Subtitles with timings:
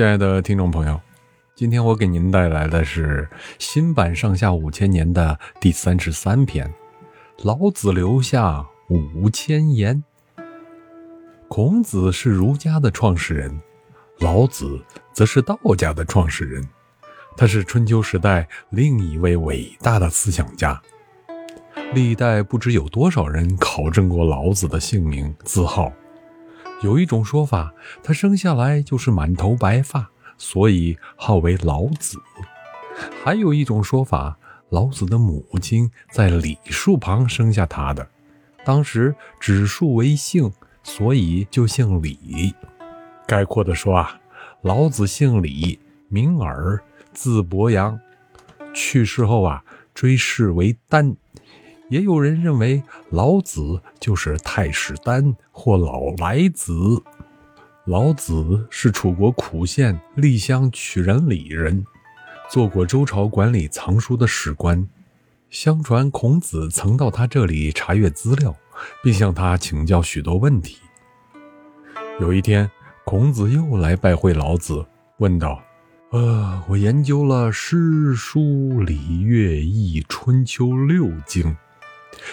[0.00, 0.98] 亲爱的听众朋友，
[1.54, 6.72] 今天我给您带来的是新版《上下五千年》的第三十三篇。
[7.42, 10.02] 老子留下五千言。
[11.48, 13.60] 孔子是儒家的创始人，
[14.20, 14.82] 老子
[15.12, 16.66] 则是道家的创始人。
[17.36, 20.80] 他是春秋时代另一位伟大的思想家。
[21.92, 25.92] 历代不知有多少人考证过老子的姓名字号。
[26.82, 32.16] 有一种说法，他生下来就是满头白发，所以号为老子；
[33.22, 34.38] 还有一种说法，
[34.70, 38.08] 老子的母亲在李树旁生下他的，
[38.64, 40.50] 当时指树为姓，
[40.82, 42.54] 所以就姓李。
[43.26, 44.18] 概括的说啊，
[44.62, 48.00] 老子姓李，名耳，字伯阳，
[48.72, 49.62] 去世后啊，
[49.92, 51.14] 追谥为丹。
[51.90, 56.72] 也有人认为老子就是太史丹或老来子。
[57.84, 61.84] 老子是楚国苦县栗乡曲仁里人，
[62.48, 64.88] 做过周朝管理藏书的史官。
[65.48, 68.54] 相传孔子曾到他这里查阅资料，
[69.02, 70.78] 并向他请教许多问题。
[72.20, 72.70] 有一天，
[73.04, 75.60] 孔子又来拜会老子，问道
[76.12, 81.56] ：“呃，我研究了诗书礼乐易春秋六经。”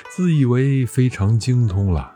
[0.10, 2.14] 自以为非常精通了，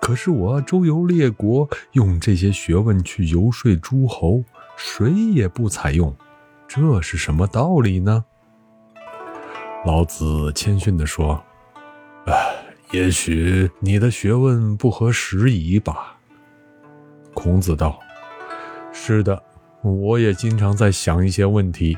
[0.00, 4.42] 可是我周游列国，用这些学问去游说诸侯，
[4.76, 6.14] 谁也不采用，
[6.66, 8.24] 这是什么道理呢？
[9.84, 11.42] 老子谦逊地说
[12.26, 12.34] ：“哎，
[12.90, 16.16] 也许你的学问不合时宜吧。”
[17.34, 18.00] 孔子道
[18.92, 19.40] ：“是的，
[19.82, 21.96] 我也经常在想一些问题。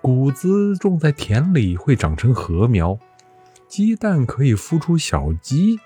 [0.00, 2.98] 谷子种在田里会长成禾苗。”
[3.72, 5.80] 鸡蛋可以孵出小鸡，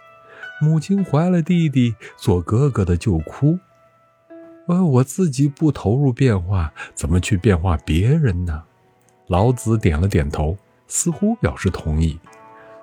[0.60, 3.60] 母亲怀了弟弟，做哥哥的就哭。
[4.66, 8.64] 呃，我自己不投入变化，怎么去变化别人呢？
[9.28, 12.18] 老子点了点头，似乎表示同意，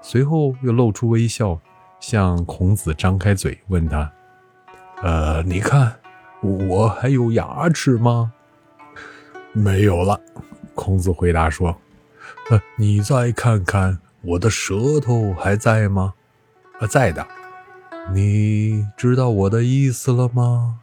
[0.01, 1.59] 随后又露出微笑，
[1.99, 4.09] 向孔子张开嘴，问他
[5.03, 5.99] ：“呃，你看，
[6.41, 8.31] 我还有牙齿吗
[9.51, 10.17] ？”“没有了。”
[10.73, 11.77] 孔子回答说。
[12.49, 16.13] “呃，你再看看。”我的舌头还在吗？
[16.79, 17.27] 啊，在的。
[18.13, 20.79] 你知道我的意思了吗？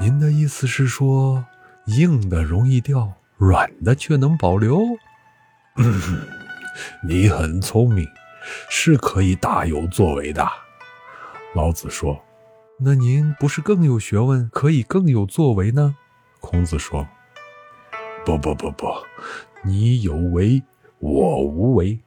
[0.00, 1.44] 您的意思是说，
[1.86, 4.80] 硬的容易掉，软的却能保留？
[7.06, 8.06] 你很聪明，
[8.70, 10.48] 是可以大有作为的。
[11.54, 12.22] 老子说
[12.80, 15.94] ：“那您不是更有学问，可以更有作为呢？”
[16.40, 17.06] 孔子说
[18.24, 18.86] ：“不不不不，
[19.62, 20.62] 你有为。”
[20.98, 22.00] 我无为，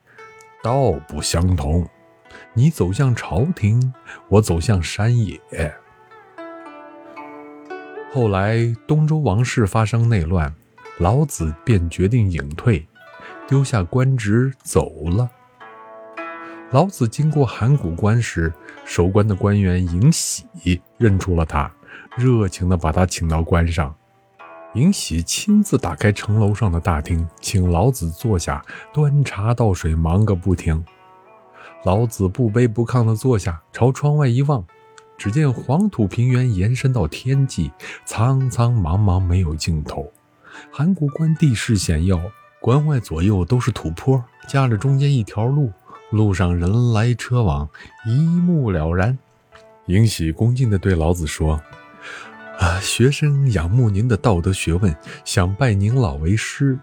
[0.63, 1.87] 道不相同。
[2.53, 3.93] 你走向朝廷，
[4.27, 5.39] 我走向山野。
[8.11, 10.53] 后来东周王室发生内乱，
[10.97, 12.87] 老子便决定隐退，
[13.47, 15.29] 丢下官职走了。
[16.71, 18.51] 老子经过函谷关时，
[18.85, 20.45] 守关的官员尹喜
[20.97, 21.71] 认出了他，
[22.17, 23.95] 热情地把他请到关上。
[24.75, 28.63] 尹喜亲自打开城楼上的大厅，请老子坐下，
[28.93, 30.85] 端茶倒水，忙个不停。
[31.83, 34.63] 老子不卑不亢地坐下，朝窗外一望，
[35.17, 37.71] 只见黄土平原延伸到天际，
[38.05, 40.11] 苍苍茫茫，没有尽头。
[40.71, 42.21] 函谷关地势险要，
[42.61, 45.71] 关外左右都是土坡，夹着中间一条路，
[46.11, 47.67] 路上人来车往，
[48.05, 49.17] 一目了然。
[49.87, 51.59] 尹喜恭敬地对老子说。
[52.59, 54.93] 啊，学生仰慕您的道德学问，
[55.23, 56.77] 想拜您老为师。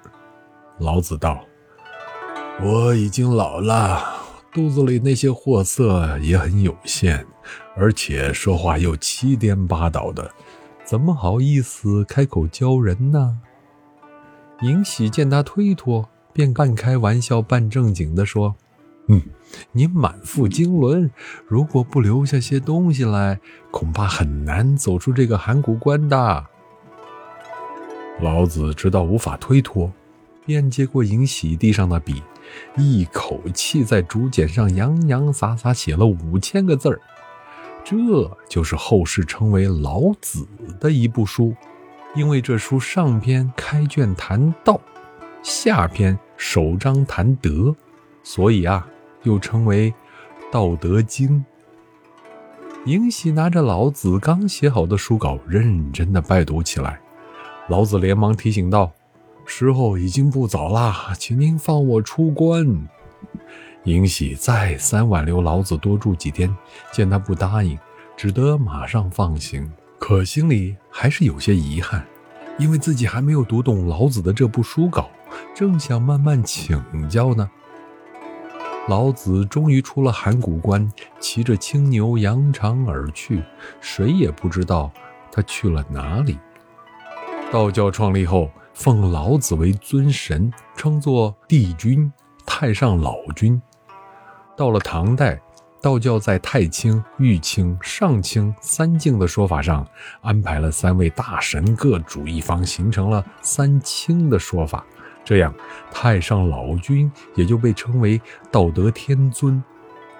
[0.78, 1.44] 老子道
[2.64, 4.02] ：“我已经老了，
[4.54, 7.26] 肚子里那些货色也很有限，
[7.76, 10.30] 而且说话又七颠八倒的，
[10.82, 13.38] 怎么好意思开口教人呢？”
[14.62, 18.56] 尹喜见他推脱，便半开玩笑半正经地说。
[19.08, 19.22] 嗯，
[19.70, 21.10] 你满腹经纶，
[21.46, 23.38] 如果不留下些东西来，
[23.70, 26.46] 恐怕很难走出这个函谷关的。
[28.20, 29.92] 老子知道无法推脱，
[30.44, 32.20] 便接过尹喜地上的笔，
[32.76, 37.00] 一口气在竹简上洋洋洒洒写了五千个字儿。
[37.84, 37.94] 这
[38.48, 40.48] 就是后世称为《老子》
[40.80, 41.54] 的一部书，
[42.16, 44.80] 因为这书上篇开卷谈道，
[45.44, 47.72] 下篇首章谈德，
[48.24, 48.88] 所以啊。
[49.26, 49.90] 又称为
[50.50, 51.28] 《道德经》。
[52.86, 57.00] 尹喜拿着老子刚写好的书稿，认真的拜读起来。
[57.68, 58.92] 老子连忙提醒道
[59.44, 62.86] ：“时候已经不早啦，请您放我出关。”
[63.82, 66.56] 尹喜再三挽留老子多住几天，
[66.92, 67.76] 见他不答应，
[68.16, 69.68] 只得马上放行。
[69.98, 72.06] 可心里还是有些遗憾，
[72.58, 75.10] 因为自己还没有读懂老子的这部书稿，
[75.54, 77.50] 正想慢慢请教呢。
[78.88, 80.88] 老子终于出了函谷关，
[81.18, 83.42] 骑着青牛扬长而去，
[83.80, 84.92] 谁也不知道
[85.32, 86.38] 他去了哪里。
[87.50, 92.12] 道教创立后，奉老子为尊神，称作帝君、
[92.46, 93.60] 太上老君。
[94.56, 95.40] 到了唐代，
[95.82, 99.84] 道教在太清、玉清、上清三境的说法上，
[100.20, 104.86] 安排了三位大神各主一方，形成了三清的说法。
[105.26, 105.52] 这样，
[105.90, 108.20] 太上老君也就被称为
[108.52, 109.60] 道德天尊，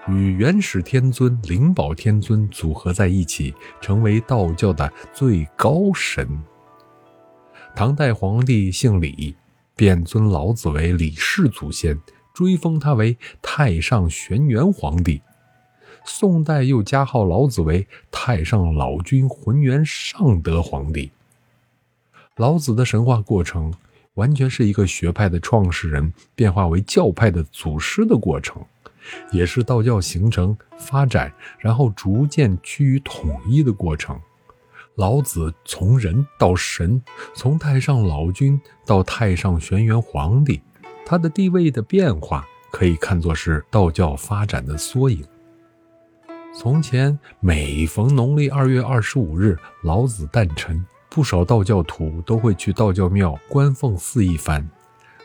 [0.09, 6.29] 与元始天尊、灵宝天尊组合在一起，成为道教的最高神。
[7.77, 9.37] 唐代皇帝姓李，
[9.77, 12.01] 便尊老子为李氏祖先，
[12.35, 15.23] 追封他为太上玄元皇帝。
[16.05, 21.13] 宋代又加号老子为太上老君浑元上德皇帝。
[22.35, 23.73] 老子的神话过程。
[24.17, 28.63] 完全是一个学派的创始人变化为教派的祖师的过程，
[29.31, 34.21] 也是道教形成、发展，然后逐渐趋于统一的过程。
[34.97, 37.03] 老子从人到神，
[37.35, 40.61] 从太上老君到太上玄元皇帝，
[41.05, 45.23] 他的地位的变化可以看作是道教发展的缩影。
[46.59, 50.83] 从前每逢农历二月二十五日，老子诞辰。
[51.17, 54.69] 不少道教徒都会去道教庙观奉祀一番，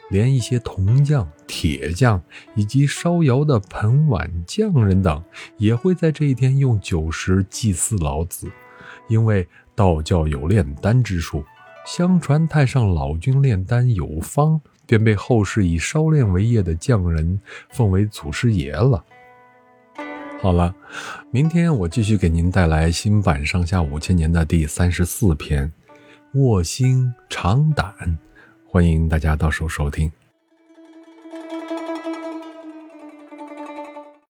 [0.09, 2.23] 连一些铜匠、铁匠
[2.55, 5.21] 以及烧窑的盆碗匠人等，
[5.57, 8.49] 也会在这一天用酒食祭祀老子。
[9.09, 9.45] 因为
[9.75, 11.43] 道教有炼丹之术，
[11.85, 17.37] 相传太上老君炼丹有方，便被后世以烧炼为业的匠人
[17.69, 19.03] 奉为祖师爷了。
[20.41, 20.73] 好了，
[21.31, 25.69] 明天我继续给您带来新版上下五千年的第三十四篇。
[26.35, 28.17] 卧薪尝胆，
[28.65, 30.09] 欢迎大家到时候收听。